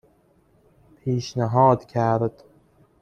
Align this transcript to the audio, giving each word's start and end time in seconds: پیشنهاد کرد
پیشنهاد 0.99 1.85
کرد 1.87 2.43